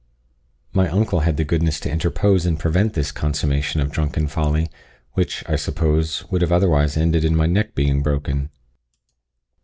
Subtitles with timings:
[0.73, 4.67] My uncle had the goodness to interpose and prevent this consummation of drunken folly,
[5.13, 8.49] which, I suppose, would have otherwise ended in my neck being broken.